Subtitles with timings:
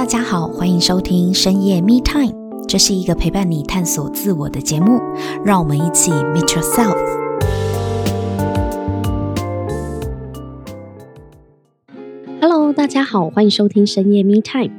[0.00, 2.32] 大家好，欢迎收听深夜 Me Time，
[2.66, 4.98] 这是一个陪伴你探索自我的节目，
[5.44, 6.96] 让我们一起 Meet Yourself。
[12.40, 14.72] Hello，大家好，欢迎收听深夜 Me Time。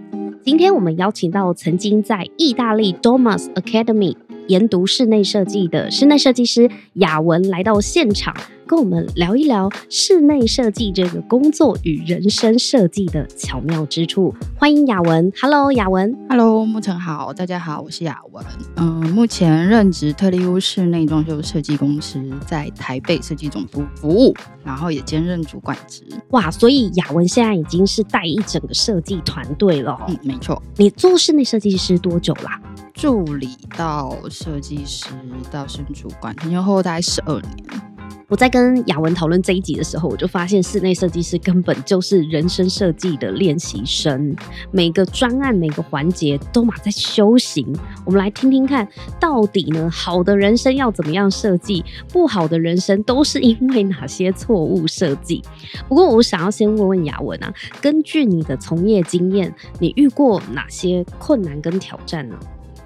[0.44, 4.16] 今天我们邀请到曾经在意大利 Domus Academy
[4.52, 8.36] 研读室内设计的室内设计师雅文来到现场。
[8.68, 14.34] 跟我们聊一聊室内设计这个工作与人生设计的巧妙之处。
[14.58, 18.46] 欢迎雅文，Hello，雅文，Hello，牧尘好，大家好，我是雅文。
[18.78, 26.04] 嗯，目前任职特力屋室内装修设计公司，在台北设计总部服务，然后也兼任主管职。
[26.30, 30.00] 哇，所以雅文现在已经是带一整个设计团队了。
[30.08, 30.62] 嗯，没错。
[30.78, 32.58] 你做室内设计师多久啦？
[32.94, 35.10] 助理到设计师
[35.52, 37.82] 到升主管，前前后后大概十二年。
[38.28, 44.34] 我在跟雅文讨论这一集的时候，我就发现室内设计师根本就是人生设计的练习生，
[44.72, 47.76] 每个专案每个环节都马在修行。
[48.06, 48.88] 我们来听听看，
[49.20, 55.44] 到底呢，好的人生要怎么样设计，不好的人生都是因为哪些错误设计？
[55.90, 62.40] 不过我想要先问问雅文啊，根据你的从业经验，你遇过哪些困难跟挑战呢？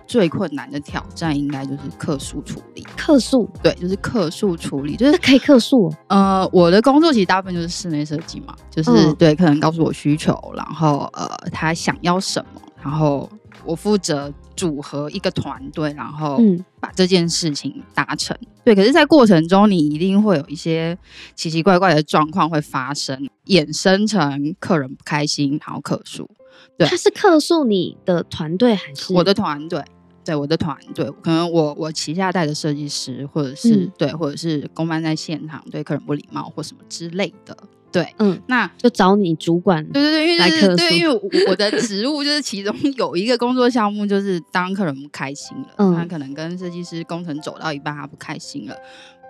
[0.08, 2.84] 最困难的挑战应该就是客诉处理。
[2.96, 5.92] 客诉，对，就是客诉处理，就是可以客诉。
[6.08, 13.30] 呃，我的工作其实大部分就是室内设计嘛，就是、嗯、对客人告诉我需求，然后呃，他想要什么，然后
[13.66, 16.40] 我负责组合一个团队，然后
[16.80, 18.38] 把这件事情达成。
[18.42, 20.98] 嗯、对，可是，在过程中你一定会有一些
[21.36, 26.30] 奇奇怪怪的状况会发生，衍生成客人不开心，然后客诉。
[26.78, 29.84] 对，他是客诉你的团队还是我的团队？
[30.26, 37.56] 对我的团队，可能我我旗下带的设计师，或者是、嗯、对，或者是公班在现场对客人不礼貌或什么之类的，
[37.92, 48.76] 对，嗯，那就找你主管，对对对，因为、就是，对，因为我的职务就是其中有一个工作项目，就是当客人不开心了，嗯，他可能跟设计师工程走到一半，他不开心了，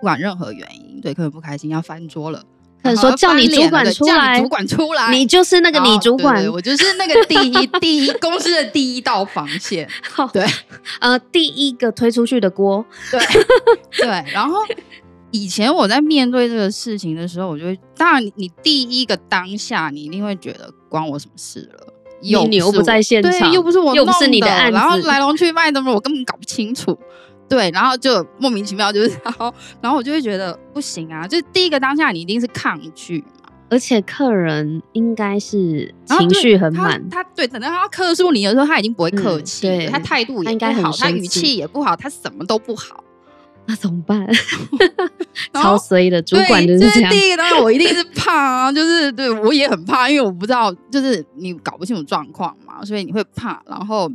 [0.00, 2.42] 管任何原因，对客人不开心要翻桌了。
[2.94, 9.88] 说叫你主管出来，主管出来，你就是那个你主管，对对对，我就是那个第一 第一公司的第一道防线。
[10.32, 10.44] 对，
[11.00, 13.20] 呃，第一个推出去的锅，对
[13.92, 14.06] 对。
[14.32, 14.58] 然后
[15.30, 21.92] 以前我在面对这个事情的时候，我就会，当然你第一个当下，你一定会觉得关我什么事了？
[22.22, 26.98] 又你又不在现场，又不是我，又不是你的案子，然后来龙去脉的我根本搞不清楚。
[27.48, 31.26] 对，然后就莫名其妙，就是然后，然后我就会觉得不行啊！
[31.28, 43.04] 就是第一个当下，你一定是抗拒嘛，而且客人应该是情绪很满，他对，等到他客诉你的时候，他已经不会客气，嗯、对他态度也不好，他语气也不好，他什么都不好，
[43.66, 44.26] 那怎么办？
[45.54, 47.10] 超衰的主管就是这样。
[47.10, 54.10] 就是、第一个当然我一定是怕啊，就是对我也很怕，因为我不知道，就是你搞不清楚状况嘛，所以你会怕，然后。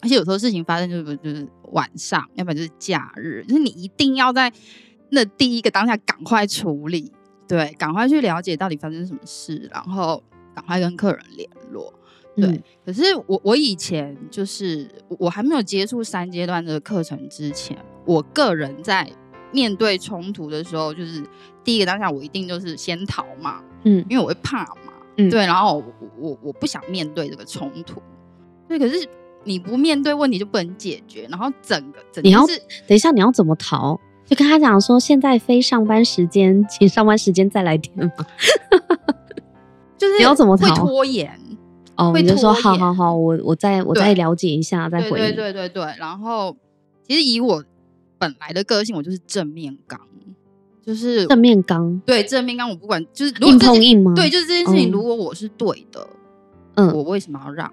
[0.00, 4.52] 而且有时候事情发生就是就是晚上，要不然就是假日，就是你一定要在
[5.10, 7.12] 那第一个当下赶快处理，
[7.46, 10.22] 对，赶快去了解到底发生什么事，然后
[10.54, 11.92] 赶快跟客人联络，
[12.36, 12.46] 对。
[12.46, 19.10] 嗯、可是我我以前就是我还没有接触三阶段的课程之前，我个人在
[19.52, 21.22] 面对冲突的时候，就是
[21.64, 28.02] 第一个当下我一定就是先逃嘛，嗯，因为我会怕嘛，嗯，对，然后我我我不想面对这个冲突，
[28.68, 29.08] 对，可是。
[29.48, 32.46] 你不面对问题就不能解决，然后整个整个是，你要
[32.86, 33.98] 等一下你要怎么逃？
[34.26, 38.26] 就跟他讲说，现在非上班时间，请上班时间再来电嘛。
[39.96, 40.74] 就是你要怎么逃？
[40.74, 41.40] 会拖延
[41.96, 45.18] 哦，你就说好好好，我我再我再了解一下再回。
[45.18, 46.54] 对对对对，然后
[47.06, 47.64] 其实以我
[48.18, 49.98] 本来的个性，我就是正面刚，
[50.84, 51.98] 就是正面刚。
[52.04, 54.12] 对正面刚，我不管就是硬碰硬吗？
[54.14, 56.06] 对，就是这件事情，如果我是对的，
[56.74, 57.72] 嗯，我为什么要让？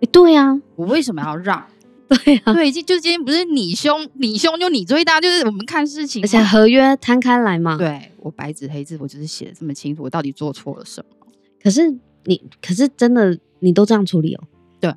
[0.00, 1.64] 欸、对呀、啊，我为什么要让？
[2.08, 7.76] 对呀、啊，对，就今天不是你凶，你凶就你最大，就是我们看事情，而且合约摊开来嘛。
[7.76, 11.26] 对，我白纸黑字，我就是写的这么清楚，我到底做错了什么？
[11.62, 11.88] 可是
[12.24, 14.42] 你，可是真的，你都这样处理哦？
[14.80, 14.92] 对，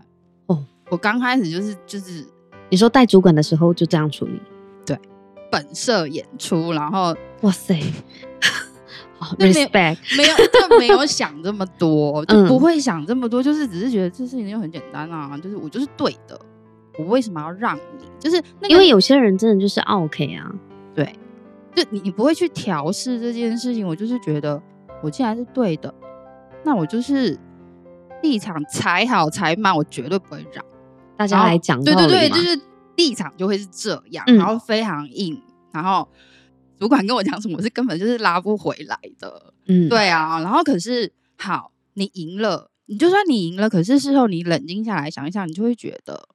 [0.48, 2.26] 哦，我刚开始就是就是，
[2.70, 4.42] 你说带主管的时候就这样处理？
[4.84, 4.98] 对，
[5.52, 7.80] 本色演出，然后哇塞。
[9.40, 16.40] Respect 没有就 没有想这么多，就不会想这么多，就是只是觉得这事情就很简单啊，就是我就是对的，
[17.00, 18.06] 我为什么要让你？
[18.20, 20.52] 就是那个，因为有些人真的就是 OK 啊，
[20.94, 21.14] 对，
[21.76, 24.62] 就你你不会去调试这件事情，我就是觉得
[25.02, 25.94] 我既然是对的，
[26.64, 27.38] 那我就是
[28.22, 30.64] 立场踩好踩满，我绝对不会让
[31.18, 32.60] 大家来讲，对对对，就是
[32.96, 35.42] 立场就会是这样，然后非常硬，
[35.72, 36.08] 然后。
[36.84, 39.54] 主管跟我讲什么，我是根本就是拉不回来的。
[39.68, 40.42] 嗯，对啊。
[40.42, 46.28] 然后可是好，你赢了，你就算你赢了，可是事后你冷静下来想一想，你就会觉得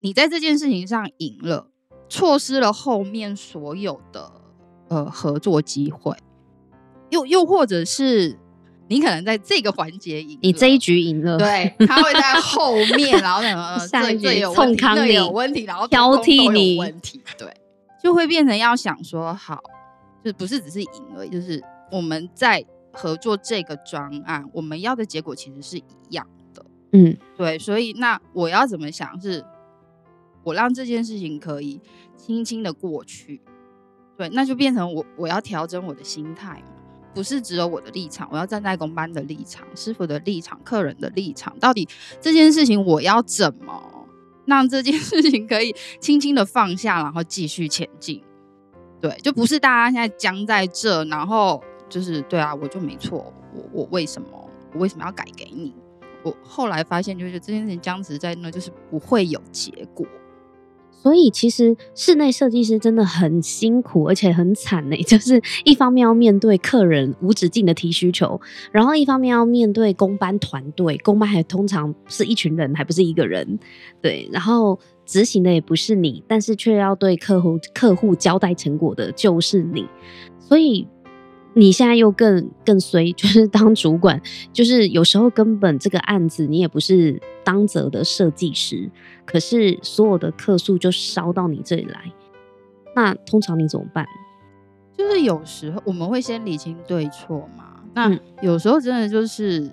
[0.00, 1.68] 你在这件事情上赢了，
[2.08, 4.32] 错失了后面所有的
[4.88, 6.16] 呃合作机会，
[7.10, 8.38] 又又或者是
[8.88, 17.54] 你可能在这个环节赢，你这一局赢了，对， 他会在后面，然后什么 下一局有问题，那有问题，然后挑剔你问题，对，
[18.02, 19.60] 就会变成要想说好，
[20.24, 22.64] 就不是只是赢而已，就是我们在。
[22.92, 26.66] 合作这个专案，我们要的结果其实是一样的。
[26.92, 29.44] 嗯，对，所以那我要怎么想是，
[30.42, 31.80] 我让这件事情可以
[32.16, 33.40] 轻轻的过去。
[34.18, 36.72] 对，那就变成我我要调整我的心态嘛，
[37.14, 41.88] 不是只有我的立场，我要站在工班的立场、师傅的立场、客人的立场，到底
[42.20, 44.08] 这件事情我要怎么
[44.46, 48.20] 让这件事情可以轻轻的放下，然后继续前进？
[49.00, 51.62] 对，就不是大家现在僵在这，然后。
[51.90, 54.28] 就是对啊，我就没错，我我为什么
[54.72, 55.74] 我为什么要改给你？
[56.22, 60.06] 我后来发现，就是这件事情僵持在那，就是不会有结果。
[60.92, 64.96] 所以其实室内设计师真的很辛苦，而且很惨呢。
[65.02, 73.58] 就是一方面要面对客人无止境的提需求，然后一方面要面对工班团队，工班还通常是一群人，还不是一个人。
[74.00, 74.78] 对，然后
[75.10, 79.84] 执行的也不是你，但是却要对客户客户交代成果的就是你，
[80.38, 80.86] 所以。
[81.52, 84.22] 你现在又更更衰， 就是当主管，
[84.52, 88.88] 就是有时候根本这个案子你也不是当责的设计师，
[89.26, 92.12] 可是所有的客诉就烧到你这里来，
[92.94, 94.06] 那通常你怎么办？
[94.96, 99.70] 就是有时候我们会先理清对错嘛，那有时候真的就是，嗯、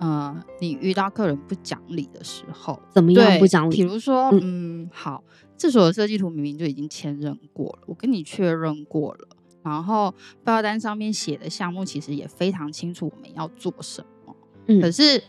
[0.00, 3.76] 呃，你遇到客人不讲理的时候，怎么样不讲理？
[3.76, 4.40] 比如说，嗯，
[4.82, 5.22] 嗯好，
[5.56, 9.28] 这所有设计图明明就已经签认过了，我跟你确认过了。
[9.62, 10.10] 然后
[10.42, 14.34] 报价单上面写的项目其实也非常清楚，我们要做什么。
[14.66, 15.22] 嗯，可是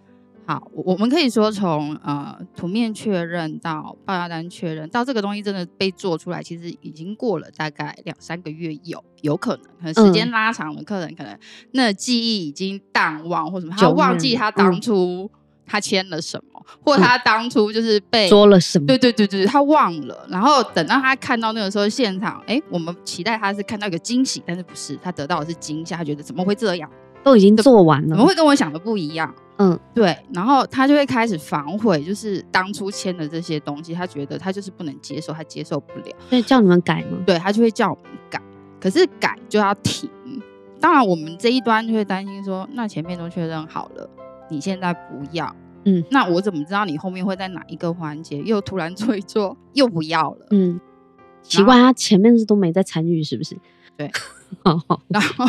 [0.45, 11.37] 好，我们可以说从呃图面确认到报价单确认到这个东西真的被做出来，其实已经过了大概两三个月有有可能，可能时间拉长了，客人可能
[11.71, 15.29] 那记忆已经淡忘或什么，他忘记他当初
[15.65, 16.51] 他签了什么。
[16.85, 18.85] 或他当初就是被说了什么？
[18.85, 20.25] 对对对对，他忘了。
[20.29, 26.89] 然后等到他看到那个时候现场，哎，我们期待他是看到一个惊喜，但是不是，他得到的是惊吓，他觉得怎么会这样？
[27.23, 29.33] 都已经做完了，怎么会跟我想的不一样？
[29.61, 30.17] 嗯，对。
[30.33, 36.15] 然后他就会开始反悔，就是当初签的这些东西，他觉得他就是不能接受，他接受不了。
[36.29, 37.19] 所以叫你们改吗？
[37.25, 38.41] 对，他就会叫我们改，
[38.79, 40.09] 可是改就要停。
[40.79, 44.09] 当然，我们这一端就会担心说，那前面都确认好了，
[44.49, 45.55] 你现在不要。
[45.83, 50.47] 嗯，那我怎么知道你后面会在哪一个环节又突然做一做又不要了？
[50.49, 50.79] 嗯，
[51.43, 53.55] 奇怪，他前面是都没在参与，是不是？
[53.95, 54.09] 对，
[55.09, 55.45] 然后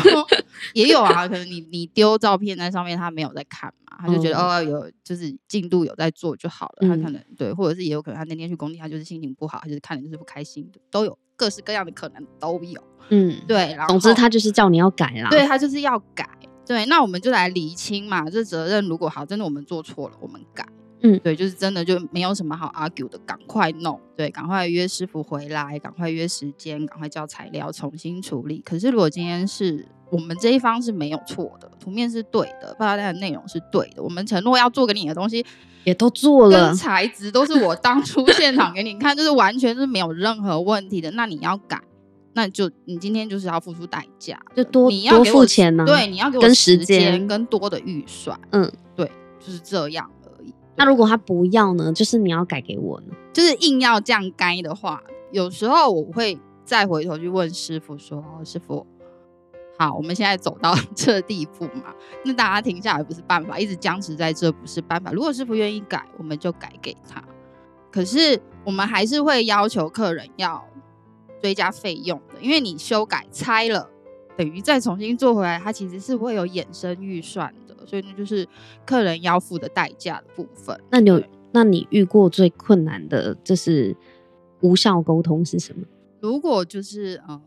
[0.75, 12.82] 也有啊，可能你你丢照片在上面，他没有在看嘛，他就觉得哦，哦有就是进度有在做就好了，嗯、他可能对，或者是也有可能他那天去工地，他就是心情不好，他就是看的就是不开心的，都有各式各样的可能都有。
[13.08, 16.28] 嗯，对，然后总之他就是叫你要改啦，对他就是要改。
[16.64, 18.31] 对，那我们就来厘清嘛。
[18.31, 20.64] 这责任如果好，真的我们做错了，我们改。
[21.02, 24.00] 嗯，对，就是真的就没有什么好 argue 的，赶快弄。
[24.16, 28.60] 对，赶快约师傅回来，赶快约时间，赶快叫材料，重新处理。
[28.64, 35.44] 可是如果今天是我们这一方是没有错的，图面是对的，报价单的内容是对的，我们承诺要做给你的东西
[35.84, 41.10] 也都做了，跟材质都是我当初现场给你看，就是完全是没有任何问题的。
[41.12, 41.81] 那你要改。
[42.34, 45.86] 那就你今天就是要付出代价，就多你要付钱呢、啊？
[45.86, 48.41] 对，你要给我时间跟多的预算。
[48.53, 49.06] 嗯，对，
[49.38, 50.10] 就是这样。
[50.76, 51.93] 那如果他不要呢？
[51.93, 53.14] 就是你要改给我呢？
[53.32, 58.86] 就是硬要这样改的话，有时候我会再回头去问师傅说：“师傅，
[59.79, 61.94] 好，我们现在走到 这地步嘛？
[62.24, 65.12] 那大家停下来不是办法，一直僵持在这不是办法。
[65.12, 67.22] 如果师傅愿意改，我们就改给他。
[67.91, 70.64] 可是我们还是会要求客人要。”
[71.43, 73.91] 追加费用的，因为你修改拆了，
[74.36, 78.46] 等于再重新做回来，它其实是会有衍生预算的，所以那就是
[78.84, 80.79] 客人要付的代价的部分。
[80.91, 81.22] 那你有，
[81.53, 83.96] 那你遇过最困难的就是
[84.60, 85.84] 无效沟通是什么？
[86.20, 87.41] 如果就是呃，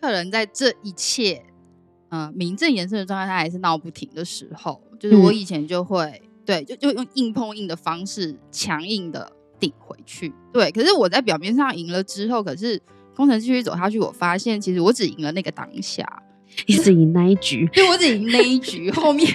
[0.00, 1.42] 客人在这一切
[2.08, 10.32] 呃名正言顺的状态，下还是闹不停的时候，就是我以前就会、嗯、对，就就用硬碰硬的方式强硬的顶回去。
[10.52, 12.80] 对，可是我在表面上赢了之后，可是。
[13.16, 16.06] 工程继续走下去，我发现其实我只赢了那个当下，
[16.66, 18.90] 你只赢那一局，对，我只赢那一局。
[18.92, 19.26] 后面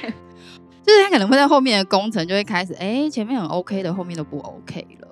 [0.85, 5.07] 就是他可能会在后面的工程就会开始，哎、欸，前面很 OK 的，后面都不 OK 了，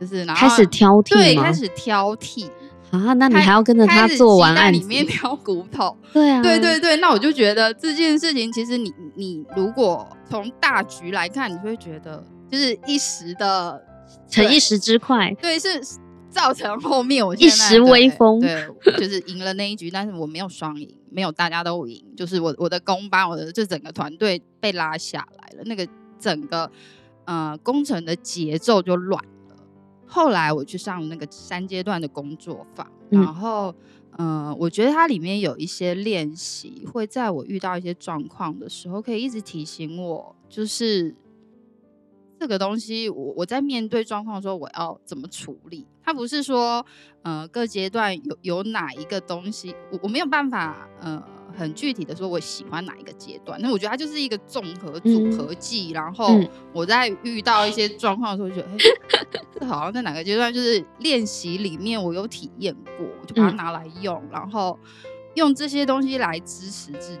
[0.00, 2.48] 就是然后开始挑剔，对，开始挑剔。
[2.92, 5.96] 啊，那你还要跟着他做完案子，里面挑骨头。
[6.12, 13.82] 对啊，对对对，那我就觉得这件事情，其实你你如果从大局来看，你会觉得就是一时的
[14.28, 15.68] 逞一时之快，对，是
[16.30, 18.64] 造成后面我一时威风，对，
[18.96, 25.88] 就是赢了那一局，但是我没有双赢，没有大家都赢，就是我我的工班，我的这整个团队被拉下来了，那个
[26.20, 26.70] 整个
[27.24, 29.56] 呃工程的节奏就乱了。
[30.06, 33.74] 后来我去上那个三阶段的工作坊，嗯、然后，
[34.18, 41.16] 嗯、呃，我觉得它里面有一些练习，会在我遇到一些状况的时候，可以一直提醒我，就是
[42.38, 45.86] 这个东西我，我我在面对状况的时候，我要怎么处理？
[46.06, 46.86] 它不是说，
[47.22, 51.22] 呃，各阶段有有哪一个东西，我我没有办法，呃。
[51.58, 53.58] 很具体的说，我喜欢哪一个阶段？
[53.62, 55.90] 那我觉得它就是一个综合组合技。
[55.90, 56.38] 嗯、然后
[56.70, 58.68] 我在遇到一些状况的时候，就觉得，
[59.16, 64.78] 哎、这，好像在哪个阶段，就是练习里面我有体验过，我就把它拿来用，嗯、然后
[65.32, 67.20] 用这些东西来支持自己。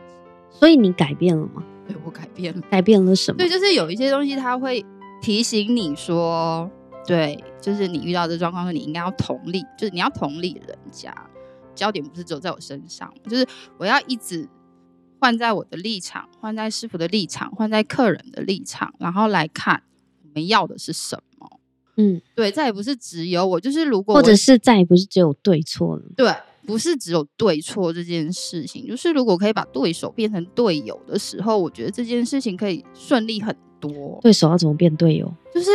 [0.50, 1.64] 所以你改变了吗？
[1.88, 2.60] 对，我改变了。
[2.70, 3.38] 改变了什么？
[3.38, 4.84] 对，就是有一些东西，它会
[5.22, 6.70] 提醒你说，
[7.06, 11.14] 对，就是你遇到这状况你应该要同理，就是你要同理人家。
[11.74, 13.46] 焦点不是只有在我身上，就是
[13.76, 14.48] 我要一直
[15.20, 19.82] 换在我的立场，换在师傅的立场，换在客人的立场，然后来看
[20.22, 21.60] 我们要的是什么。
[21.98, 26.02] 嗯，对，再也不是只有我，就是如果或者是再也不是只有对错了。
[26.16, 26.34] 对，
[26.66, 34.18] 不是只有对错这件事情，就是如果可以把对手变成队友的时候，我觉得这件事情可以顺利很多。
[34.22, 35.30] 对手要怎么变队友？
[35.54, 35.68] 就是。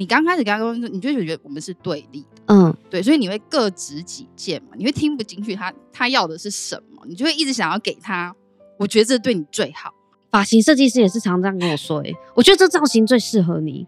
[0.00, 8.34] 你刚开始跟他沟通，你就觉得我们是对立的，嗯，对，所以你会各执己见嘛，你会听不进去他他要的是什么，你就会一直想要给他，
[8.78, 9.92] 我觉得这对你最好。
[10.30, 13.86] 发型设计师也是常常这样跟我说，哎，我觉得这造型最适合你。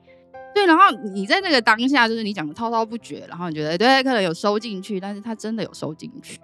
[0.55, 6.39] 对，然后你在那个当下，就是你讲的滔滔不绝，然后你觉得对，可能有收进去，但是他真的有收进去，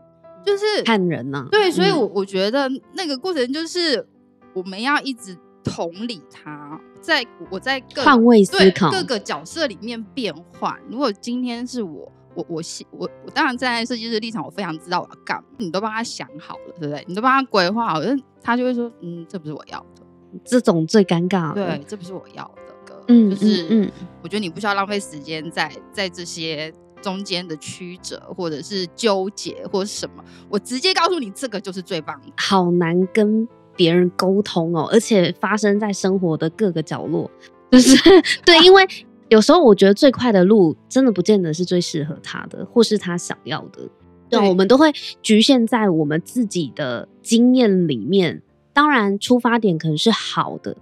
[0.47, 1.49] 就是看人呢、啊。
[1.51, 4.09] 对，所以我我觉得那个过程就是
[4.55, 6.81] 我们要一直同理他。
[7.01, 10.77] 在我在换位思考，各个角色里面变换。
[10.91, 15.45] 如果今天是我，我我我我当然站在设计师立场，我非常知道我要干嘛。
[15.59, 17.05] 你都帮他想好了，对不对？
[17.07, 20.03] 你都帮他规划好了，他就会说，嗯，这不是我要的。
[20.45, 21.55] 这种最尴尬。
[21.55, 23.01] 对，这不是我要的歌。
[23.07, 23.91] 嗯，就是嗯，
[24.23, 30.25] 我觉得你不需要浪费时间在在这些中间的曲折，或者是纠结，或者是什么。
[30.49, 32.27] 我直接告诉你，这个就是最棒的。
[32.37, 33.49] 好难跟。
[33.79, 37.31] 别人沟通哦，而且发生在生活的各个角落，
[37.71, 37.97] 就是
[38.45, 38.85] 对，因为
[39.29, 43.89] 有时候我觉得最快的路，真的不见得是最适合他的，或是他想要的。
[44.29, 44.93] 对，我们都会
[45.23, 48.43] 局限在我们自己的经验里面。
[48.73, 50.77] 当然，出发点可能是好的，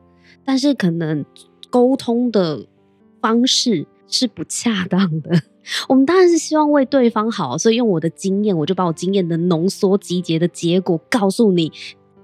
[0.44, 1.24] 但是可能
[1.68, 2.66] 沟通的
[3.20, 5.42] 方式是不恰当的。
[5.88, 11.72] 我们当然是希望为对方好，所以用我的经验，我就把我经验的浓缩集结的结果告诉你。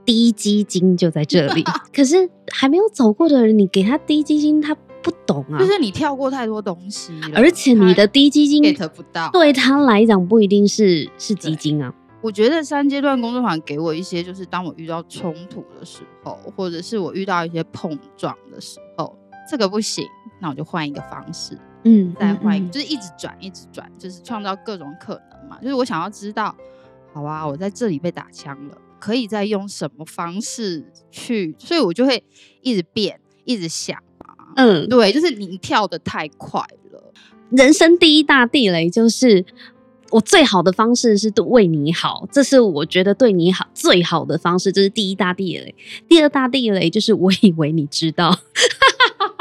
[0.04, 5.58] 滴鸡精就在这里， 可是还没有走过的人，你给他低基金，他不懂啊。
[5.58, 11.92] 就是你跳过太多东西，而且你的低基金 get 不到，对他来讲不一定是是基金啊。
[12.20, 19.18] 我觉得三阶段工作坊给我一些，就是当我遇到冲突的时候，或者是我遇到一些碰撞的时候，
[19.50, 20.04] 这个不行，
[20.40, 25.58] 那我就换一个方式，嗯，再换一个，就是一直转，一直转，就是创造各种可能嘛。
[25.60, 26.54] 就是我想要知道，
[27.12, 28.78] 好啊，我在这里被打枪了。
[29.02, 31.52] 可以再用什么方式去？
[31.58, 32.22] 所以我就会
[32.60, 34.54] 一直变，一直想啊。
[34.54, 36.60] 嗯，对，就是你跳的太快
[36.92, 37.12] 了。
[37.50, 39.44] 人生第一大地雷就是，
[40.10, 45.74] 我最好的方式是为你好，这是我觉得对你好最好的方式，这是第一大地雷。
[46.08, 48.38] 第二大地雷就是我以为你知道，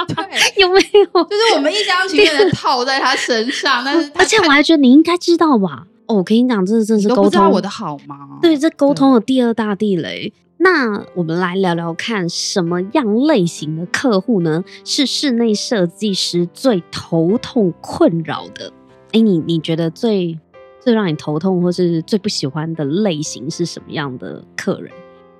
[0.08, 1.24] 对，有没有？
[1.25, 5.86] 就是我们一厢情愿的套在他身上，但是而且我还觉得你应该知道吧。
[6.12, 8.38] 哦，我跟你讲，这是这是沟通，不知道我的好吗？
[8.41, 10.34] 对，这沟通的第二大地雷。
[10.58, 14.63] 那我们来聊聊看，什么样类型的客户呢？
[14.84, 18.72] 是室内设计师最头痛困扰的？
[19.13, 20.38] 哎，你你觉得最
[20.82, 24.91] 最让你头痛，或是最不喜欢的类型是什么样的客人？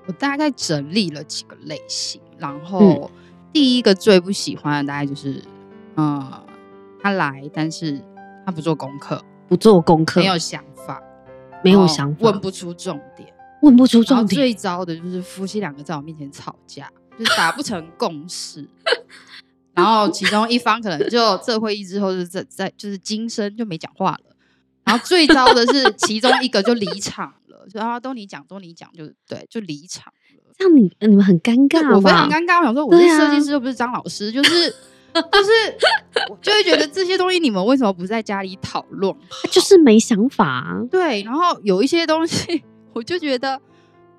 [0.06, 3.10] 我大概整理了几个类型，然后
[3.52, 5.42] 第一个最不喜欢的大概就是，
[5.96, 6.42] 嗯，呃，
[7.02, 8.00] 他来，但是
[8.46, 9.22] 他不做功课。
[9.52, 10.98] 不做功课，没有想法，
[11.62, 13.28] 没有想法，问不出重点，
[13.60, 14.28] 问不出重点。
[14.28, 18.66] 最糟的就是夫妻两个在我面前吵架，就是达不成共识，
[19.74, 24.34] 然后其中一方可能就这会议之后就在在就是今生就没讲话了。
[24.84, 30.54] 然后最糟的是 其中一个就离场了，就啊都你讲都你讲，就对就离场了。
[30.56, 31.96] 这样你你们很尴尬吗？
[31.96, 34.74] 我非常尴尬，我想说我是设计师又不是张老师，就是
[35.14, 39.14] 就是我就会觉得这些东西你们为什么不在家里讨论？
[39.50, 40.80] 就是没想法啊。
[40.90, 43.60] 对，然后有一些东西，我就觉得，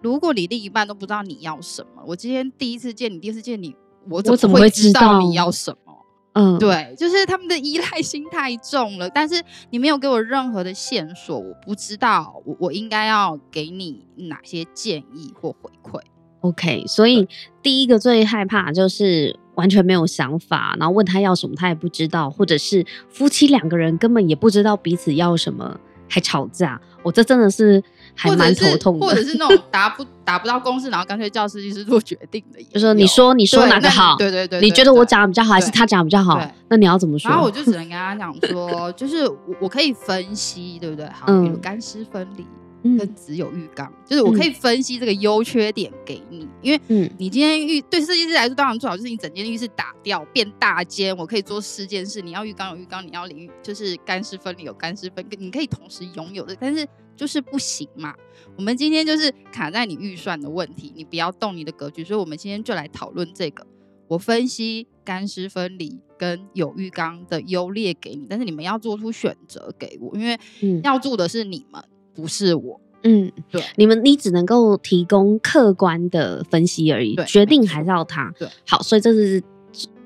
[0.02, 3.76] 如果你另一半都不知道你要什么，我今天第一次见你，第一次见你，
[4.10, 5.94] 我怎么会知道你要什么？
[6.36, 16.02] 嗯，对，就是他们的依赖心太重了，但是你没有给我任何的线索，我不知道我我应该要给你哪些建议或回馈。
[16.44, 17.28] OK，所以
[17.62, 25.80] 第一个最害怕就是完全没有想法，然后问他要什么他也不知道，或者是夫妻两个人根本也不知道彼此要什么。
[26.10, 27.82] 还吵架，我这真的是
[28.14, 32.62] 还蛮头痛的，或者是那种达不达不到共识，然后干脆叫设计师做决定的。
[32.66, 34.16] 就说你说你说哪个好？
[34.18, 36.40] 对对对，你觉得我讲的比较好，还是他讲的比较好？
[36.68, 37.32] 那你要怎么说？
[37.32, 41.08] 然后我就只能跟他讲说，就是我我可以分析，对不对？
[41.08, 42.46] 好，比如干湿分离。
[42.84, 58.14] 跟只有浴缸，就是我可以分析这个优缺点给你，因为你今天浴对设计师来说当然最好就是你整间浴室打掉变大间，我可以做四件事，你要浴缸有浴缸，你要淋浴就是干湿分离有干湿分，你可以同时拥有的，但是就是不行嘛。
[58.58, 63.66] 我们今天就是卡在你预算的问题，你不要动你的格局，所以我们今天就来讨论这个。
[64.10, 70.38] 我分析干湿分离跟有浴缸的优劣给你，但是你们要做出选择给我，因为
[70.84, 71.82] 要住的是你们。
[72.14, 78.34] 不是我，嗯，对，你们你只能够提供客观的分析而已，决定还是要他。
[78.38, 79.42] 对，好，所以这是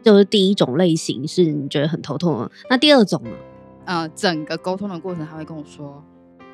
[0.01, 2.51] 就是第一种类型，是你觉得很头痛的。
[2.69, 3.31] 那第二种呢？
[3.85, 6.03] 呃，整个沟通的过程，他会跟我说，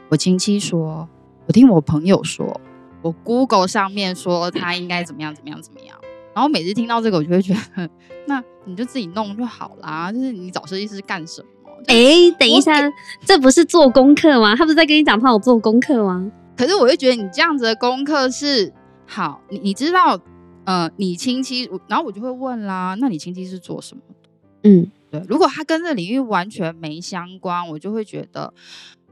[0.09, 1.07] 我亲戚说，
[1.47, 2.59] 我听我朋友说，
[3.01, 5.97] 我 Google 上面说他应该怎么样怎么样怎么样。
[6.33, 7.89] 然后每次听到这个，我就会觉得，
[8.27, 11.47] 那你就自己弄就好啦，就是你找设计师干什么？
[11.87, 12.73] 哎、欸，等一下，
[13.25, 14.55] 这不是做功课吗？
[14.55, 16.31] 他不是在跟你讲他有做功课吗？
[16.55, 18.71] 可是我就觉得你这样子的功课是
[19.07, 20.19] 好，你你知道，
[20.65, 24.29] 呃，你亲戚，然后我就会问啦，那你亲戚是做什么的？
[24.63, 28.53] 嗯，对，如果他跟这领域完全没相关，我就会觉得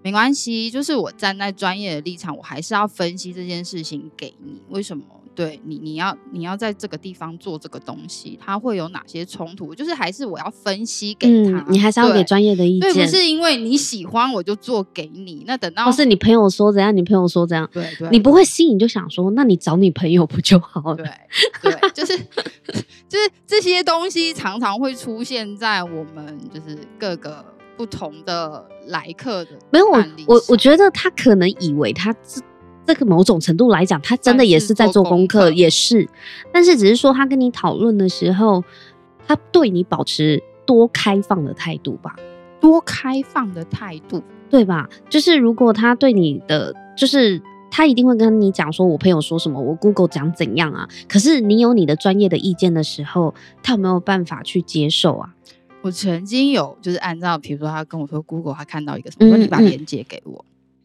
[0.03, 5.03] 没关系，就是我站在专业的立场，我还是要分析这件事情给你，为什么？
[5.41, 9.74] 对你，你要你要在这个地方做这个东西，它会有哪些冲突？
[9.74, 12.93] 就是还是我要分析给他，嗯、你还是要给专业的意见。
[12.93, 15.43] 对，不是因为你喜欢我就做给你。
[15.47, 20.95] 那等到不是你朋友说怎样，你朋友说怎样，对对，你不会心里就想说，那你找你朋友不就好了？
[20.97, 21.10] 对
[21.63, 22.15] 对，就是
[23.10, 27.43] 就是这些东西常常会出现在我们就是各个
[27.75, 29.51] 不同的来客的。
[29.71, 32.43] 没有我我我觉得他可能以为他自。
[32.86, 36.08] 这个某种程度来讲，他真的也是在做功课，也是，
[36.52, 38.63] 但是只是说他跟你讨论的时候，
[39.28, 42.15] 他对你保持多开放的态度吧，
[42.60, 44.89] 多开放的态度，对吧？
[45.10, 50.89] 就是如果他对你的，就是他一定会跟你讲说，我朋友说什么，我 Google 讲怎样啊？
[51.08, 55.34] 可是你有你的专业的意见的时候，他有没有办法去接受啊？
[55.82, 60.44] 我曾经有就是按照，比如说他跟我说 Google，他看到一个什么，我说你把链接给我，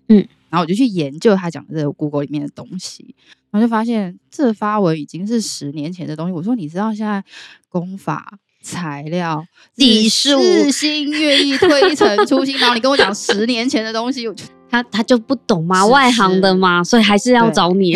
[0.09, 0.21] 嗯。
[0.21, 3.14] 嗯然后我就去研究他讲的这个 Google 里面的东西，
[3.51, 6.33] 然后就发现这发文已经是十年前的东西。
[6.33, 7.23] 我说，你知道现在
[7.69, 15.85] 功法、材料、技术、日新月异、推陈出新，然后你跟我讲十年前的东西，我就 他他就不懂吗？
[15.85, 17.95] 外行的嘛，所以还是要找你。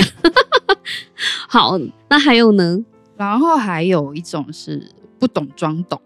[1.48, 1.78] 好，
[2.10, 2.84] 那还有呢？
[3.16, 4.86] 然后还有一种是
[5.18, 5.98] 不懂装懂，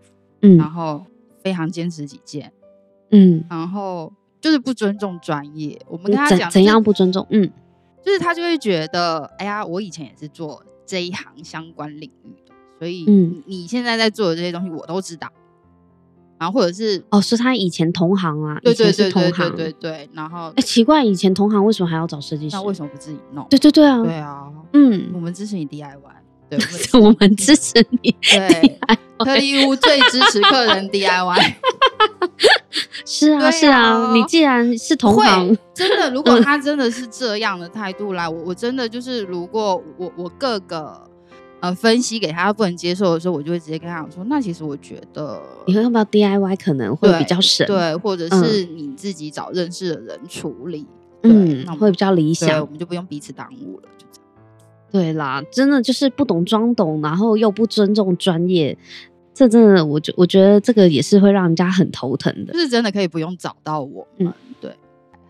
[0.42, 1.04] 嗯，然后
[1.42, 2.52] 非常坚持己见，
[3.10, 4.12] 嗯，然后。
[4.44, 7.50] 就是不尊重专业，我们跟他讲怎样不尊重，嗯，
[8.04, 15.32] 就是他就会觉得，哎呀，我以前也是做这一行相关领域的，所以，嗯，你现在在做的这些东西我都知道，
[16.38, 22.54] 然后或者是哦，是他以前同行啊，对对对对对对对，然后，哎，奇怪，以前同行为什么还要找设计师？
[22.54, 23.46] 那为什么不自己弄？
[23.48, 25.96] 对对对啊，对啊，嗯，我们支持你 DIY。
[26.48, 26.58] 对，
[27.00, 28.78] 我们支持你，对，
[29.18, 31.54] 特力屋最支持客人 DIY。
[33.06, 41.00] 是啊，啊是啊，你既然是同行，真的，如果他真的是这样的态度来，我我真的就是，如果我我各个
[41.60, 50.86] 呃分析给他不能接受的时候，我就会直接跟他讲说，那其实我觉得你会要不要 DIY 可能会比较省，对，或者是你自己找认识的人处理，
[51.22, 53.88] 嗯，那会比较理想，我们就不用彼此耽误了。
[54.94, 58.78] 对啦，真的就是不懂装懂，然后又不尊重专业。
[59.34, 62.52] 这真的，我觉我觉得这个也是会让人家很头疼的。
[62.52, 64.32] 就是真的可以不用找到我，嗯，对。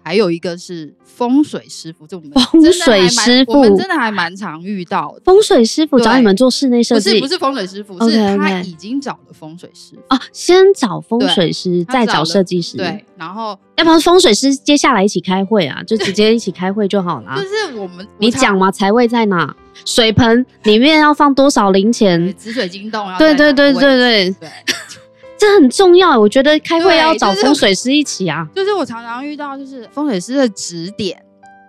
[0.04, 5.22] 还有一个是风水师傅，就我们风水师傅，我们真的还蛮常遇到的。
[5.24, 17.36] 风水师傅找你们做室内设计，不是不是风水师傅，okay, 是他已经找了风水师哦，先找风水师，再找设计师，对，然后要不然风水师接下来一起开会啊，就直接一起开会就好了。
[17.40, 19.56] 就是我们你讲嘛，财位在哪？
[19.86, 22.32] 水盆里面要放多少零钱？
[22.34, 24.50] 紫水晶洞要对对对对对对。
[25.44, 28.48] 对这很重要，我觉得开会要找风水师一起啊。
[28.54, 31.22] 就是、就是我常常遇到，就是风水师的指点，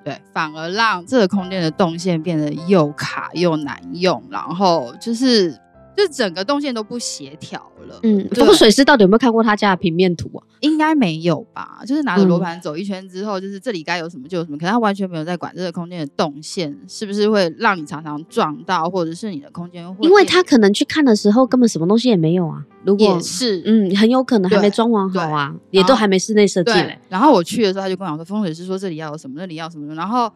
[0.04, 5.60] 对，反而让这个空间的动线变得又卡又难用，然后就是。
[5.96, 8.00] 就整个动线都不协调了。
[8.04, 10.44] 嗯，风水师到底有没有看过他家的平面图啊？
[10.60, 11.82] 应该没有吧。
[11.86, 20.06] 就是拿着罗盘走一圈之后，嗯、就是这里该有什么就有什么，可是他完全没有在管这个空间的动线是不是会让你常常撞到，或者是你的空间会。
[20.06, 22.64] 因为他可能去看的时候根本什么东西也没有啊。
[22.84, 27.00] 如果是，嗯，很有可能还没装潢好啊，也都还没室内设计嘞。
[27.10, 29.96] 然后我去的时候，他就跟我说，风水师说这里要有什么，那里要什么。
[29.96, 30.32] 然后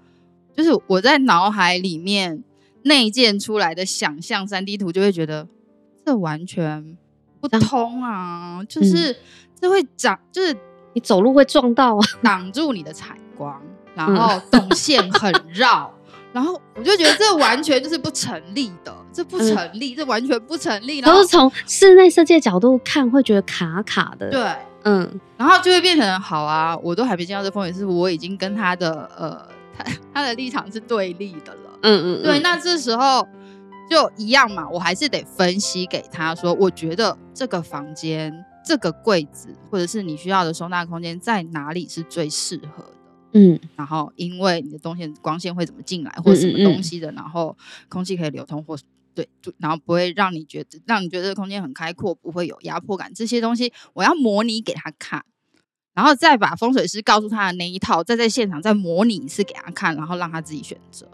[0.55, 2.43] 就是我在脑海里面
[2.83, 5.47] 内建出来的想象三 D 图，就会觉得。
[6.05, 6.97] 这完全
[7.39, 8.63] 不通啊！
[8.67, 9.15] 就是
[9.61, 10.57] 这会长，就是
[10.93, 13.61] 你走路会撞到啊，挡住你的采光，
[13.93, 15.93] 然后动线很绕，
[16.33, 20.97] 然后我就觉得这完全就是不成立的，这不成立，这完全不成立。
[20.97, 24.31] 然后从室内设计的角度看，会觉得卡卡的。
[24.31, 31.68] 对，嗯，然后就会变成好啊，我都还没见到这风雨，是，我已经跟他的呃，他 他的立场是对立的了。
[31.81, 33.27] 嗯嗯，对，那这时候。
[33.89, 38.31] 就一样嘛，我还是得分析给他说，我觉得这个房间、
[38.63, 42.93] 这个柜子，或者是你需要的收纳空间在哪里是最适合的。
[43.33, 48.77] 嗯，然后因为你的东西光线会怎么进来，或者什么东西的，嗯嗯嗯，然后空气可以流通，或
[49.15, 53.11] 对，就然后不会让你觉得让你觉得空间很开阔，不会有压迫感。
[53.11, 55.25] 这些东西我要模拟给他看，
[55.95, 61.09] 然后再把风水师告诉他的那一套，再在现场再模拟一次给他看，然后让他自己选择。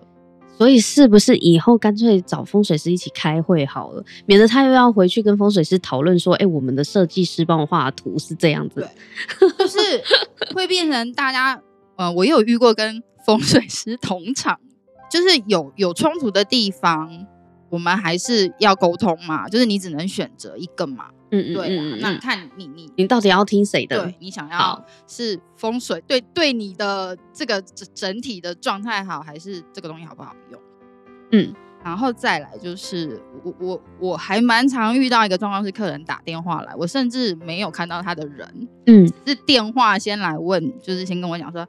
[0.57, 8.87] 所以是不是以后干脆找风水师一起开会好了，免得他又要回去跟风水师讨论说，哎、我们的设计师帮我画图是这样子，
[9.59, 9.77] 就是
[10.53, 11.61] 会变成大家，
[11.97, 14.59] 呃，我有遇过跟风水师同场，
[15.11, 17.27] 就是有有冲突的地方，
[17.69, 21.09] 我们还是要沟通嘛，就是你只能选择一个嘛。
[21.41, 24.03] 嗯，对啊，那看你你你到底要听谁的？
[24.03, 30.61] 对，你想要是风水对对你的这个整整体的状态好，还是这个东西好不好用？
[31.31, 41.67] 嗯，然后再来就是我我我还蛮常遇到一个状况是客人打电话来，我甚至没有看到他的人，嗯，是电话先来问，就是先跟我讲说，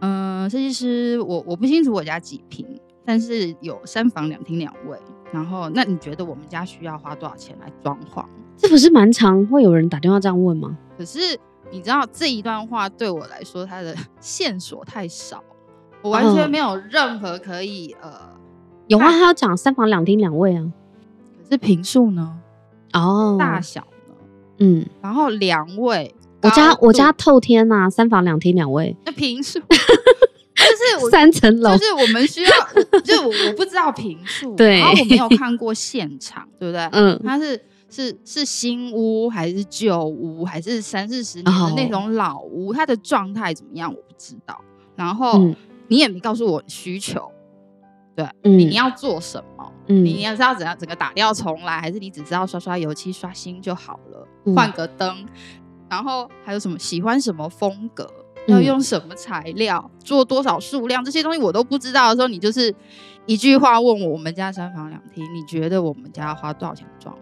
[0.00, 2.66] 嗯、呃，设计师，我我不清楚我家几平，
[3.04, 4.98] 但是有三房两厅两卫，
[5.32, 8.24] 然后那你觉得我们家需要花多少钱来装潢？
[8.60, 10.76] 这不是蛮常会有人打电话这样问吗？
[10.98, 11.38] 可是
[11.70, 15.42] 你知道这一段话对我来说，它的线索太少，
[16.02, 18.20] 我完全没有任何可以、哦、呃，
[18.88, 20.64] 有话他要讲三房两厅两卫啊，
[21.44, 22.36] 可是平数呢？
[22.94, 24.14] 哦，大小呢？
[24.58, 32.50] 嗯，然后两卫，我家我家透天呐、啊，三房两厅两卫，那平数 就是我三层楼，就是我们需要，
[33.04, 36.88] 就是我我不知道平数，对，然后我没有看过现场，对不对？
[36.90, 37.60] 嗯，它是。
[37.90, 42.76] 是是新屋还是旧屋，还是三四十年的那种老屋？Oh.
[42.76, 43.92] 它的状态怎么样？
[43.92, 44.60] 我不知道。
[44.94, 45.56] 然后、嗯、
[45.88, 47.30] 你也没告诉我需求，
[48.14, 49.72] 对，嗯、你要做什么？
[49.86, 54.54] 嗯、你要知道怎样整个打掉重来，还是你只知道刷刷油漆刷新就好了？
[54.54, 55.26] 换、嗯、个灯，
[55.88, 58.10] 然后还有什么喜欢什么风格？
[58.48, 59.90] 要用什么材料？
[59.98, 61.04] 做多少数量？
[61.04, 62.74] 这些东西我都不知道的时候，你就是
[63.26, 67.14] 一句话问我：我们家三房两厅，你觉得我们家要花多少钱装？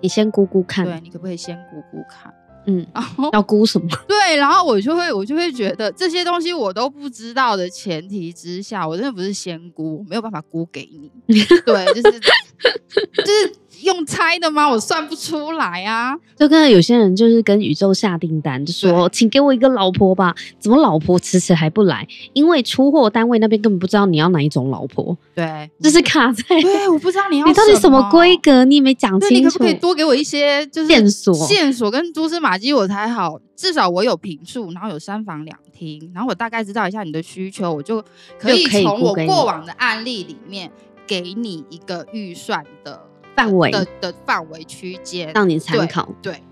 [0.00, 2.32] 你先估估看，对，你可不可以先估估看？
[2.66, 3.88] 嗯，然后要估什么？
[4.06, 11.10] 对，然后我就会，我就会觉得这些东西我都不知道的前提之下，我真的不是先估，我没有办法估给你。
[11.64, 13.59] 对，就是就是。
[13.82, 14.68] 用猜的吗？
[14.68, 16.14] 我算不出来啊！
[16.36, 20.34] 就跟有些人就是跟宇宙下订单，就说请给我一个老婆吧。
[20.58, 22.06] 怎么老婆迟迟还不来？
[22.32, 25.16] 因为出货单位那边根本不知道你要哪一种老婆。
[25.34, 26.42] 对，就是卡在。
[26.60, 29.34] 对，我不知道你要你到底什么规格，你也没讲清楚。
[29.34, 33.40] 你可不可以多给我一些就是线索、线索跟蛛丝马迹，我才好。
[33.56, 38.02] 至少我有平数，然后有三房两厅，然后我大概知道一下你的需求，我就
[38.38, 40.70] 可以从我过往的案例里面
[41.06, 42.98] 给你一个预算的。
[43.36, 46.32] 范围的的范围区间，让你参考对。
[46.34, 46.42] 对，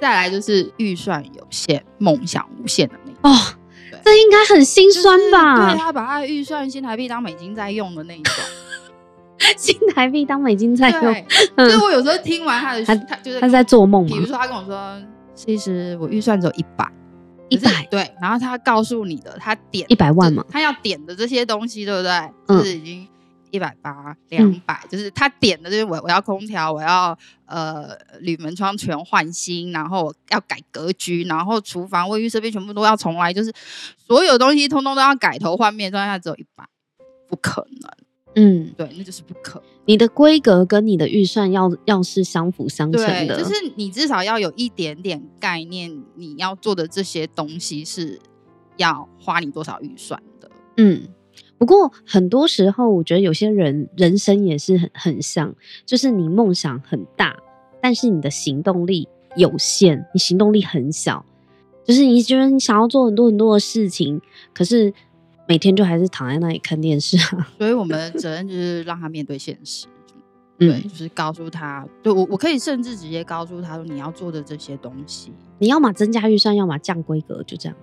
[0.00, 3.58] 再来就是预算有限，梦想无限的那种哦。
[4.04, 5.56] 这应该很心酸吧？
[5.56, 8.34] 就是、对他把他的预算新台币当美金在用的那一种，
[9.56, 11.00] 新台币当美金在用。
[11.00, 14.04] 所以我有时候听完他的，他他就是他在做梦。
[14.06, 15.00] 比如说他跟我说，
[15.34, 16.90] 其实我预算只有一百，
[17.48, 22.10] 一百对，然后他告诉你的，他点一百万嘛，他要点的这些东西，对不对？
[22.48, 23.06] 嗯、就是已经
[23.52, 33.52] 一百八、两百，就是他点的，就是我我要空调，我要呃铝门窗全换新，然后要改格局，然后厨房卫浴设备全部都要重来，就是
[33.96, 36.64] 所有东西通通都要改头换面，状态下只有一百，
[37.28, 37.90] 不可能。
[38.34, 39.62] 嗯，对，那就是不可。
[39.84, 48.18] 你的规格跟你的预算要要是相辅相成的，就是你至少要有一点点概念，你要做的这些东西是
[48.78, 50.50] 要花你多少预算的。
[50.78, 51.08] 嗯，
[51.62, 55.54] 不过很多时候我觉得有些人人生也是很很像，
[55.86, 57.36] 就是你梦想很大，
[57.80, 61.24] 但是你的行动力有限，你行动力很小，
[61.84, 64.20] 就是你觉得你想要做很多很多的事情，
[64.52, 64.92] 可是。
[65.48, 69.86] 每天就还是躺在那里看电视啊， 所以我们的责任就是让他面对现实，
[70.56, 77.76] 对，嗯、就是告诉他，对我我可以甚至直接告诉他说，你要做的这些东西，你要么增加预算，要么降规格，就这样。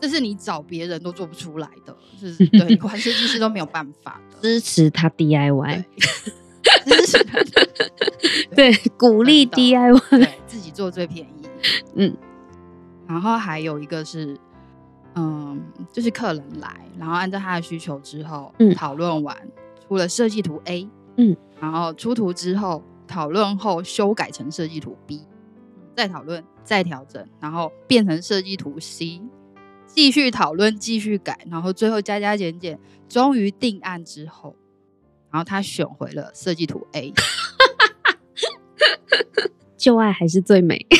[0.00, 4.40] 对，这是你找别人都做不出来的，就是 对，连设计师都没有办法的。
[4.40, 5.84] 支持他 DIY，
[6.84, 7.38] 支持他，
[8.54, 11.48] 对，鼓励 DIY，对，自己做最便宜。
[11.94, 12.16] 嗯，
[13.06, 14.36] 然后还有一个是。
[15.18, 19.34] 嗯，就是客人来，然后按照他的需求之后，嗯，讨论完
[19.88, 25.22] 出了设计图 A，嗯，然后出图之后讨论后修改成设计图 B，
[25.96, 29.22] 再讨论再调整，然后变成设计图 C，
[29.96, 32.78] 继续讨论继续改，然后最后加加减减，
[33.08, 34.54] 终于定案之后，
[35.32, 37.14] 然后他选回了设计图 A，
[39.78, 40.86] 旧爱还是最美。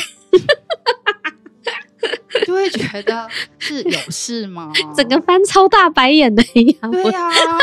[2.45, 3.27] 就会觉得
[3.59, 4.71] 是有事吗？
[4.95, 6.89] 整个翻超大白眼的一样。
[6.89, 7.59] 对呀、啊，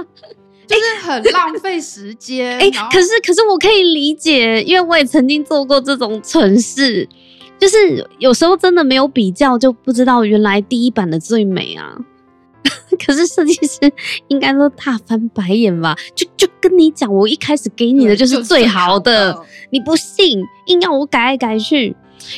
[0.66, 2.58] 就是很浪费时间。
[2.58, 7.08] 哎、可是可是我可以理解，因为我也曾经做过这种蠢事，
[7.60, 11.96] 就是有时候真的没有比较就不知道原来第一版的最美啊。
[13.06, 13.78] 可是设计师
[14.28, 15.96] 应该都大翻白眼吧？
[16.14, 19.38] 就就跟你讲，我一开始给你的就是最好的，
[19.70, 21.94] 你不信，硬要我改来改去。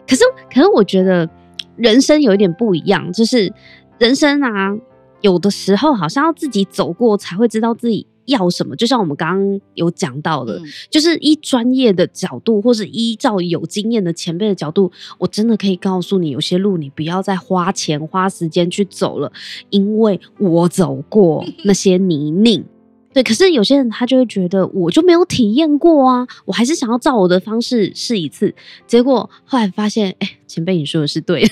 [0.06, 1.28] 可是可是我觉得。
[1.74, 3.50] 人生有一点不一样，就是
[3.98, 4.76] 人生啊，
[5.22, 8.74] 有的时候好像要自己走过才会知道自己要什么。
[8.76, 19.32] 就像我们刚刚有讲到的，嗯、就是依专业的角度，或是依照有经验的前辈的角度，我真的可以告诉你，有些路你不要再花钱花时间去走了，
[19.70, 22.64] 因为我走过那些泥泞。
[23.12, 28.54] 对，可是有些人他就会觉得，我就没有体验过啊，我还是想要照我的方式试一次。
[28.87, 31.50] 结果后来发现，哎，前辈你说的是对的。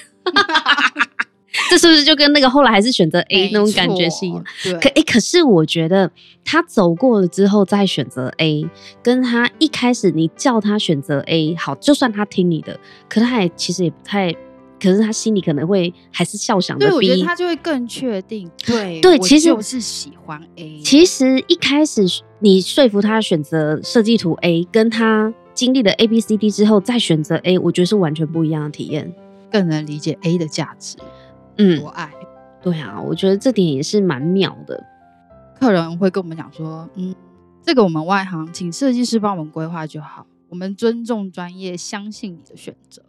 [1.68, 4.44] 这是不是就跟那个后来还是选择 A 那种感觉是一样？
[4.62, 6.10] 对可诶，可是我觉得
[6.44, 8.68] 他走过了之后再选择 A，
[9.02, 14.32] 跟他一开始你叫他选择 A，好，就算他听你的，可他也其实也不太，
[14.80, 16.90] 可是他心里可能会还是笑想的 B。
[16.90, 18.48] 对，我觉得他就会更确定。
[18.64, 20.80] 对对，其实我是喜欢 A。
[20.80, 22.04] 其实一开始
[22.38, 29.12] 你说服他选择设计图 A，跟他经历了 A B C D 之后再选择 A，我觉得是完全不一样的体验。
[29.52, 30.96] 更能理解 A 的价值，
[31.61, 32.11] 嗯，多爱，
[32.62, 34.83] 对啊，我觉得这点也是蛮妙的。
[35.59, 37.14] 客人会跟我们讲说，嗯，
[37.62, 43.03] 这个我们外行，请设计师帮我们规划就好，我们尊重专业，相信你的选择。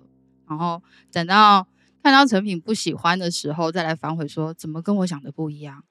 [0.47, 1.65] 然后等到
[2.03, 5.83] 看到成品不喜欢的时候，再来反悔说，怎么跟我想的不一样？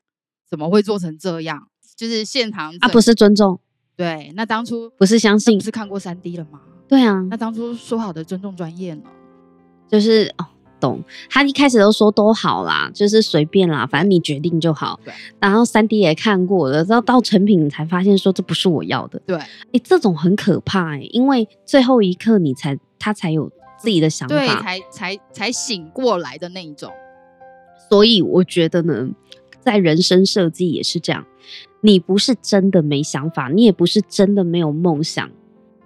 [0.48, 1.68] 怎么会做成这样？
[1.96, 3.60] 就是现场啊，不是尊重，
[3.96, 6.60] 对，那当初不是相信，不是看过三 D 了吗？
[6.88, 9.02] 对啊，那当初说好的尊重专业呢？
[9.86, 10.46] 就是哦，
[10.80, 11.00] 懂。
[11.28, 14.98] 他一开始都说都好啦，就是随便啦，反正你决定就好。
[15.04, 15.12] 对。
[15.38, 19.20] 然后三 D 也看过了，到到成品才发现说这不是我要的。
[19.26, 19.36] 对。
[19.36, 26.90] 哎、欸，这种很可怕哎、欸，因为最后一刻你才他才有自己的想法，对，才才才醒过来的那一种。
[27.88, 29.10] 所以我觉得呢，
[29.60, 31.26] 在人生设计也是这样，
[31.82, 35.30] 你不是真的没想法，你也不是真的没有梦想，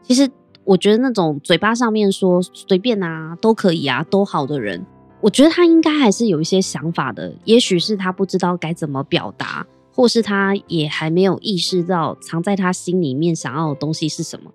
[0.02, 0.30] 其实。
[0.64, 4.84] 我觉得那种嘴巴上面说随便啊都可以啊都好的人，
[5.20, 7.32] 我觉得他应该还是有一些想法的。
[7.44, 14.50] 也许是他不知道该怎么表达，或是他也还没有意识到藏在他心里面想要的东西是什么。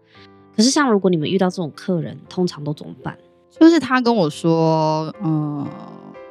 [0.55, 3.17] 可是像如果你们遇到这种客人，通常都怎么办？
[3.59, 5.67] 就是他跟我说，嗯，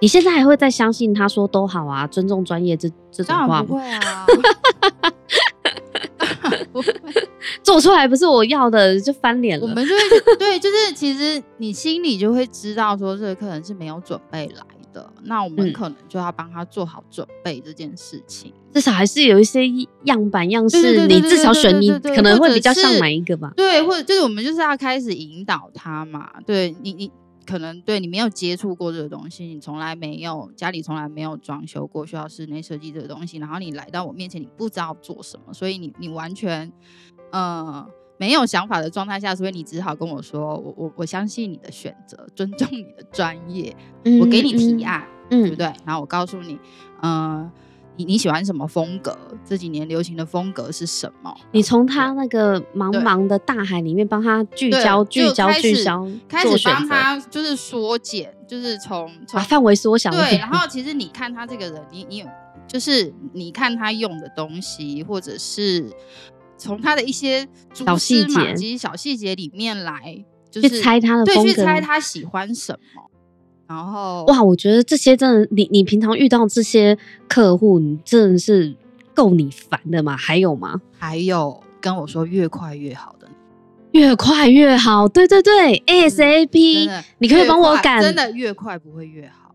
[0.01, 3.63] 你现在还会再相信他说都好啊，尊重专业这这种话吗？
[3.63, 4.27] 不会啊。
[7.63, 9.67] 做出来不是我要的，就翻脸了。
[9.67, 18.53] 我们就会 对，就是其实你心里就会知道，说这个客人是没有准备来的，那我们可能就要帮他做好准备这件事情。
[18.73, 19.63] 至少还是有一些
[20.05, 23.53] 样板样式，你至少选你可能会比较像哪一个吧？
[23.57, 26.31] 对，或者就是我们就是要开始引导他嘛。
[26.47, 27.11] 对你，你
[27.49, 36.71] 可能对你没有接触过这个东西，你从来没有家里从来没有装修过，需要室内设计这个东西，然后你来到我面前，你不知道做什么，所以你你完全
[37.31, 37.87] 呃
[38.19, 43.75] 没有想法的状态下，所以你只好跟我说，我我我相信你的选择，尊重你的专业，
[44.21, 45.73] 我给你提案，嗯，对不对？
[45.87, 46.59] 然后我告诉你，
[47.01, 47.53] 嗯、呃。
[47.99, 49.19] 你你喜欢什么风格？
[49.45, 51.35] 这几年流行的风格是什么？
[51.53, 60.11] 你从他那个茫茫的大海里面帮他聚焦、聚焦、聚焦，开始帮他就是缩减，就是从把范围缩小。
[60.11, 62.27] 对，然后其实你看他这个人，你你有
[62.69, 65.91] 就是你看他用的东西，或者是
[66.57, 73.11] 从他的一些蛛丝马迹、小细节里面来，就是去猜他的风格，对，去猜他喜欢什么。
[73.69, 76.97] 然后哇，我觉得这些真的，你你平常遇到这些
[77.29, 78.75] 客户，你真的是
[79.15, 80.17] 够你烦的吗？
[80.17, 80.81] 还有吗？
[80.99, 83.29] 还有跟我说越快越好的，
[83.93, 89.48] 越快越好，对对对，ASAP，你可以帮我赶，真的越快不会越好。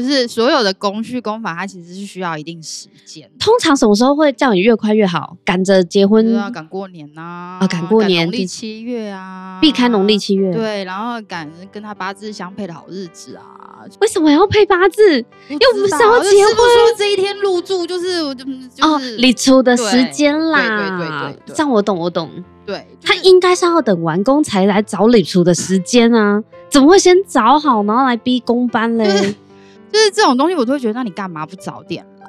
[0.00, 3.30] 就是所有的工序工法，它其实是需要一定时间。
[3.38, 5.36] 通常什么时候会叫你越快越好？
[5.44, 10.52] 赶着结婚，要赶过年呐，啊，赶过年，农历七月啊，避开农历七月。
[10.52, 13.44] 对，然后赶跟他八字相配的好日子啊。
[14.00, 15.18] 为什么要配八字？
[15.48, 16.56] 又不是要结婚？
[16.98, 18.44] 这一天入住就是我就
[18.80, 20.58] 哦，礼出的时间啦。
[20.58, 22.30] 对对对对，这样我懂我懂。
[22.66, 29.06] 对，他应该是要等完工才来找礼出的时间啊，怎么会先找好然后来逼工班嘞？
[29.06, 29.34] 就 是
[30.12, 32.26] 这种东西，我都会觉得，那你干嘛不早点来，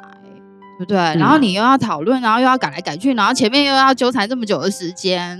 [0.77, 0.97] 对不对？
[0.97, 5.37] 嗯、然后你又要讨论，然后又要改来改去，然后前面又要纠缠这么久的时间，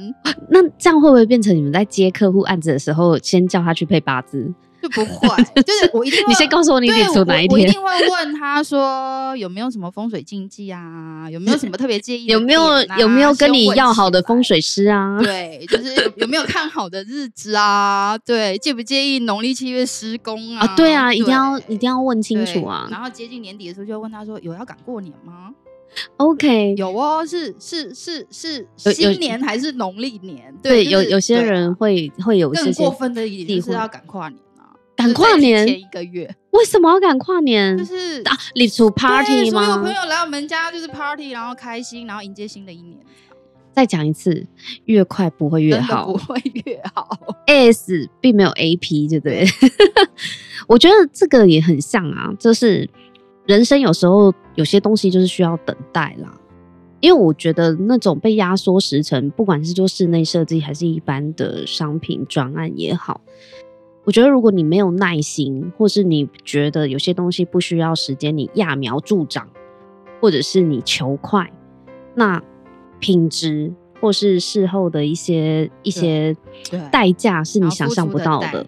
[0.49, 4.53] 那这样会不会变成你们在接客户案子的时候，先叫他去配八字？
[4.81, 12.61] 就不会，就是我一定会 你先告诉我你得出哪一天，我一定会问他说有没有什么风水禁忌啊，有没有什么特别介意、啊，有没有
[12.97, 15.19] 有没有跟你要好的风水师啊？
[15.21, 18.17] 对，就是有，有没有看好的日子啊？
[18.17, 20.65] 对，介不介意农历七月施工啊？
[20.65, 22.87] 啊对啊，一定要一定要问清楚啊。
[22.89, 25.51] 然后接近年底的时候，就会问他说有要赶过年吗
[26.17, 30.55] ？OK， 有哦，是是是是新年还是农历年？
[30.63, 34.39] 对，有有些人会会有更过分的，一点是要赶跨年。
[35.01, 37.77] 赶跨年前一个月，为什么要赶跨年？
[37.77, 39.65] 就是啊，你出 party 吗？
[39.65, 42.97] 所有朋友来我们家就是 party，然后开心，然后迎接新的一年。
[43.73, 44.45] 再讲一次，
[44.85, 47.17] 越快不会越好，不会越好。
[47.47, 49.45] S 并没有 AP，对不对？
[50.67, 52.89] 我觉得这个也很像啊，就是
[53.45, 56.37] 人生有时候有些东西就是需要等待啦。
[56.99, 63.21] 因为我觉得那种被压缩时程，不管是做室内设计还是一般的商品专案也好。
[64.03, 69.47] 我觉得，如果你没有耐心，或是你觉得有些东西不需要时间，你揠苗助长，
[70.19, 71.51] 或者是你求快，
[72.15, 72.41] 那
[72.99, 76.35] 品质或是事后的一些一些
[76.91, 78.65] 代价是你想象不到的。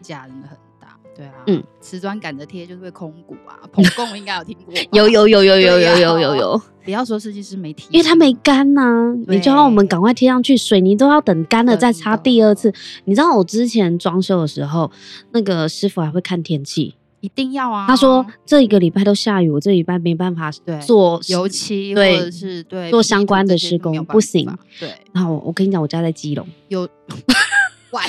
[1.15, 12.73] 对啊，嗯，瓷砖赶着贴就是会空鼓啊， 捧供应该有听过，有有有有有有有有有，不要说设计师没贴，因为他没干呐、啊，你就要我们赶快贴上去，水泥都要等干了再擦第二次。
[13.05, 14.91] 你知道我之前装修的时候，
[15.31, 17.87] 那个师傅还会看天气，一定要啊。
[17.87, 20.51] 他说这一个礼拜都下雨，我这礼拜没办法
[20.85, 24.45] 做油漆或者是对做相关的施工，不行。
[24.79, 26.87] 对，然后我跟你讲，我家在基隆有。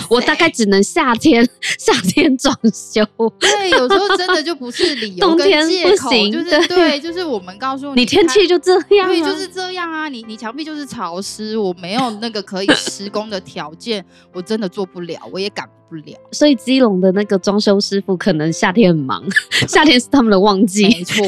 [0.09, 1.47] 我大概只能夏天
[1.79, 3.05] 夏天装修，
[3.39, 16.17] 对，有时候真的就不是理 由，冬天不行，就是对，就是我们告诉你，你天气就这样，对，就是这样啊，你你墙壁就是潮湿，我没有那个可以施工的条件，我真的做不了，我也赶不了。
[16.33, 19.23] 所以基隆的那个装修师傅可能夏天很忙，
[19.69, 21.25] 夏天是他们的旺季，没错，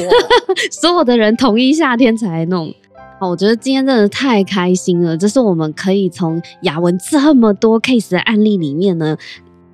[0.71, 2.73] 所有的人统一夏天才弄。
[3.19, 9.17] 哦，我觉得今天真的太开心了，这是我们可以从雅文这么多 case 的案例里面呢。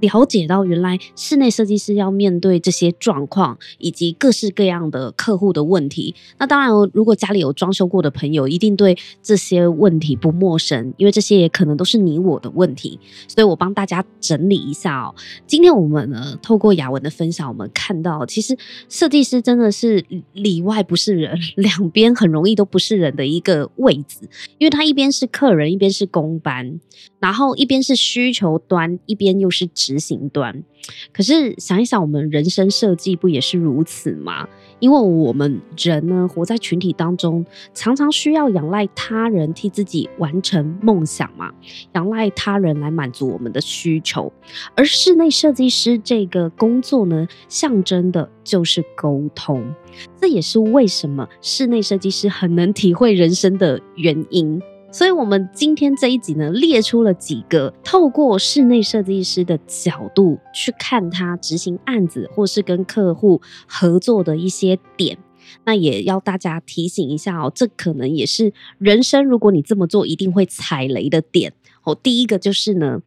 [0.03, 6.13] 了解到原来室内设计师要面对这些状况，以及各式各样的客户的问题。
[6.37, 12.99] 那当然，如果家里有装修过的朋友，一定对这些问题不陌生，因为这些也可能都是你我的问题。
[13.29, 15.15] 所以我帮大家整理一下哦。
[15.47, 18.57] 今天我们呢，透过雅文的分享，我们看到其实
[18.89, 26.81] 设计师真的是里外不是人，两边很容易都不是人的一个位置，因为他一边是客人，一边是工班，
[27.21, 29.92] 然后一边是需求端，一边又是职。
[29.93, 30.63] 执行端，
[31.11, 34.47] 可是想一想，我们人生设计不也是如此吗？
[34.79, 41.53] 因为我们人呢，活在群体当中，常常需要仰赖他人替自己完成梦想嘛，
[41.93, 44.33] 仰赖他人来满足我们的需求。
[44.75, 49.63] 而室内设计师这个工作呢，象征的就是沟通，
[50.19, 54.59] 这也是为什么室内设计师很能体会人生的原因。
[54.93, 65.17] 所以，我们今天这一集呢，列出了几个透过室内设计师的角度去看他执行案子或是跟客户合作的一些点。
[65.65, 71.95] 那也要大家提醒一下哦，这可能也是人生，如果你这么做一定会踩雷的点哦。
[71.95, 73.01] 第一个就是呢，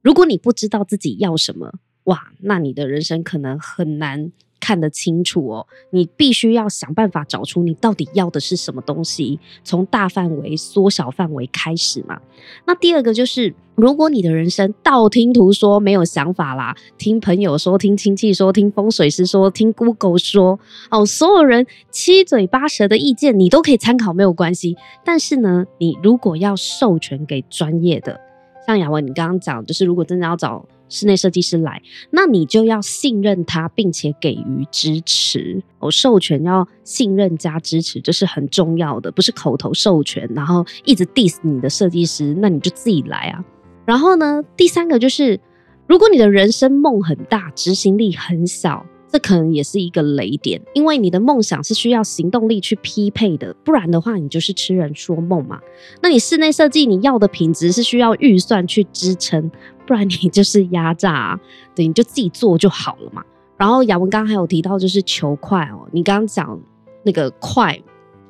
[0.00, 1.74] 如果你不知道自己要什么，
[2.04, 4.32] 哇，那你的人生可能很难。
[4.60, 12.20] 看得清楚哦，你必须要想办法找出你到底要的是什么东西，从大范围缩小范围开始嘛。
[12.66, 20.58] 那第二个就是，如果你的人生道听途说没有想法啦，听朋友说，听亲戚说，听风水师说，听 Google 说，
[20.90, 24.76] 哦，所有人七嘴八舌的意见你都可以参考，没有关系。
[25.04, 28.20] 但是呢，你如果要授权给专业的，
[28.66, 30.64] 像雅文你刚刚讲，就是如果真的要找。
[30.88, 35.62] 室内设计师来，那你就要信任他，并且给予支持。
[35.78, 43.44] 我授权要信任加支持，这是很重要的，不是口头授权，然后一直 diss 你的设计师，那你就自己来啊。
[43.84, 45.40] 然后呢，第三个就是，
[45.86, 48.86] 如果你的人生梦很大，执行力很小。
[49.08, 55.60] 这可能也是一个雷点，因为你的梦想是需要行动力去匹配的，不然的话，你就是痴人说梦嘛。
[56.02, 59.48] 那你室内设计你要的品质是需要预算去支撑，
[59.86, 61.38] 不然你就是压榨，
[61.74, 63.24] 对，你就自己做就好了嘛。
[63.56, 66.60] 然后雅文刚刚还有提到，就是求快哦，你刚刚讲
[67.04, 67.80] 那个快，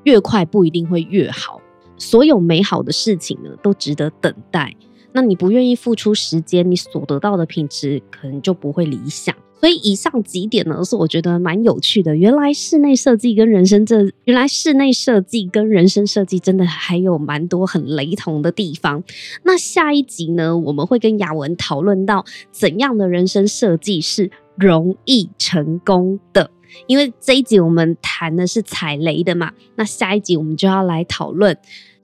[0.04, 1.60] 越快不一定会越好，
[1.96, 4.74] 所有美好的事情呢，都值得等待。
[5.12, 9.34] 那你不愿意付出时间，你所得到的品质可能就不会理想。
[9.58, 12.14] 所以以上几点呢，是我觉得蛮有趣的。
[12.16, 19.02] 原来室内设计跟人生这，原来室内设计跟人生设计真的还有蛮多很雷同的地方。
[19.44, 26.50] 那下一集呢，我们会跟雅文讨论到怎样的人生设计是容易成功的。
[26.86, 31.56] 因为这一集我们谈的是踩雷的嘛，那下一集我们就要来讨论。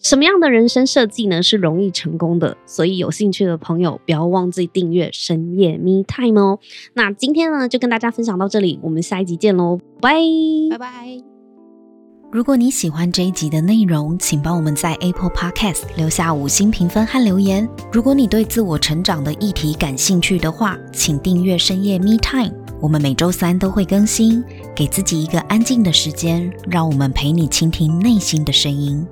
[0.02, 2.56] 什么样的人生设计呢，是容易成功的？
[2.66, 6.58] 所以有兴趣的朋友不要忘记订阅深夜 Me Time 哦。
[6.94, 10.18] 那今天呢，就跟大家分享到这里，我们下一集见喽，拜
[10.72, 11.22] 拜拜。
[12.32, 17.68] 如果你喜欢这一集的内容，请帮我们在 Apple Podcast 留下五星评分和留言。
[17.92, 24.42] 如果你对自我成长的议题感兴趣的话，请订阅深夜 Me Time，我们每周三都会更新。
[24.74, 29.06] 给自己一个安静的时间，让我们陪你倾听内心的声音。